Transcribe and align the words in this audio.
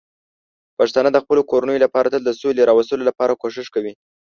پښتانه 0.77 1.09
د 1.11 1.17
خپلو 1.23 1.41
کورنیو 1.51 1.83
لپاره 1.85 2.11
تل 2.13 2.21
د 2.25 2.31
سولې 2.41 2.67
راوستلو 2.69 3.07
لپاره 3.09 3.37
کوښښ 3.41 3.67
کوي. 3.75 3.93